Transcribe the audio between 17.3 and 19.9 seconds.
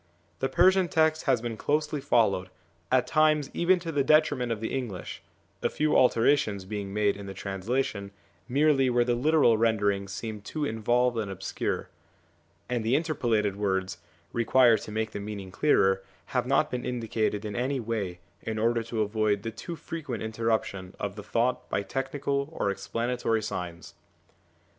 in any way in order to avoid the too